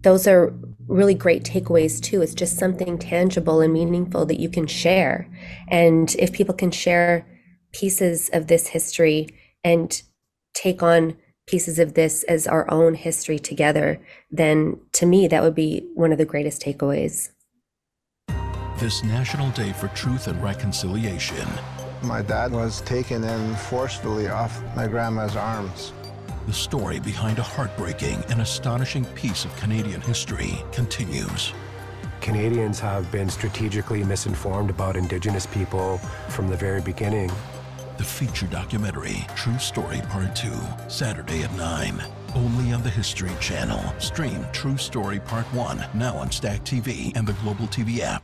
those 0.02 0.28
are 0.28 0.54
really 0.88 1.16
great 1.16 1.44
takeaways 1.44 2.00
too. 2.00 2.22
It's 2.22 2.36
just 2.36 2.58
something 2.58 3.00
tangible 3.00 3.62
and 3.62 3.74
meaningful 3.74 4.28
that 4.28 4.40
you 4.40 4.48
can 4.48 4.68
share. 4.68 5.28
And 5.70 6.16
if 6.20 6.32
people 6.32 6.54
can 6.54 6.70
share 6.70 7.26
pieces 7.74 8.30
of 8.32 8.46
this 8.46 8.68
history 8.68 9.28
and 9.64 10.00
take 10.54 10.84
on 10.84 11.18
pieces 11.48 11.80
of 11.80 11.96
this 11.96 12.22
as 12.24 12.46
our 12.46 12.70
own 12.70 12.94
history 12.94 13.40
together, 13.40 14.00
then 14.30 14.80
to 14.94 15.08
me, 15.08 15.28
that 15.28 15.42
would 15.42 15.56
be 15.56 15.90
one 15.96 16.12
of 16.12 16.20
the 16.20 16.26
greatest 16.26 16.62
takeaways. 16.62 17.30
This 18.78 19.04
National 19.04 19.50
Day 19.52 19.74
for 19.74 19.88
Truth 19.90 20.28
and 20.28 20.42
Reconciliation. 20.44 21.48
My 22.02 22.22
dad 22.22 22.52
was 22.54 22.80
taken 22.82 23.24
in 23.26 23.56
forcefully 23.56 24.30
off 24.30 24.64
my 24.76 24.88
grandma's 24.88 25.36
arms. 25.36 25.92
The 26.48 26.54
story 26.54 27.00
behind 27.00 27.40
a 27.40 27.44
heartbreaking 27.44 28.24
and 28.30 28.42
astonishing 28.42 29.04
piece 29.16 29.44
of 29.44 29.56
Canadian 29.58 30.00
history 30.02 30.64
continues. 30.72 31.54
Canadians 32.22 32.80
have 32.80 33.12
been 33.12 33.30
strategically 33.30 34.04
misinformed 34.04 34.70
about 34.70 34.96
Indigenous 34.96 35.46
people 35.46 35.98
from 36.30 36.48
the 36.48 36.56
very 36.56 36.82
beginning. 36.82 37.30
The 37.98 38.06
feature 38.06 38.48
documentary, 38.48 39.28
True 39.36 39.58
Story 39.60 40.02
Part 40.10 40.36
2, 40.38 40.50
Saturday 40.88 41.44
at 41.44 41.54
9. 41.56 42.02
Only 42.34 42.72
on 42.72 42.82
the 42.82 42.90
History 42.90 43.32
Channel. 43.42 43.82
Stream 44.00 44.46
True 44.54 44.78
Story 44.78 45.20
Part 45.20 45.46
1 45.54 45.86
now 45.96 46.16
on 46.16 46.32
Stack 46.32 46.64
TV 46.64 47.16
and 47.18 47.28
the 47.28 47.34
Global 47.34 47.68
TV 47.68 48.00
app. 48.00 48.24